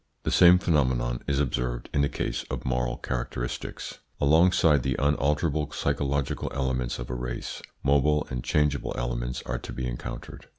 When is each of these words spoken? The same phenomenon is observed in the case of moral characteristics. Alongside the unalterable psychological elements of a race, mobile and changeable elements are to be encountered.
The 0.23 0.31
same 0.31 0.57
phenomenon 0.57 1.21
is 1.27 1.39
observed 1.39 1.87
in 1.93 2.01
the 2.01 2.09
case 2.09 2.43
of 2.49 2.65
moral 2.65 2.97
characteristics. 2.97 3.99
Alongside 4.19 4.81
the 4.81 4.95
unalterable 4.97 5.71
psychological 5.73 6.51
elements 6.55 6.97
of 6.97 7.11
a 7.11 7.13
race, 7.13 7.61
mobile 7.83 8.25
and 8.31 8.43
changeable 8.43 8.95
elements 8.97 9.43
are 9.45 9.59
to 9.59 9.71
be 9.71 9.85
encountered. 9.85 10.47